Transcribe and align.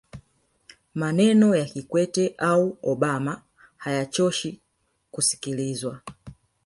maneno 0.93 1.55
ya 1.55 1.65
kikwete 1.65 2.33
au 2.37 2.77
obama 2.83 3.41
hayachoshi 3.77 4.61
kusikilizwa 5.11 6.01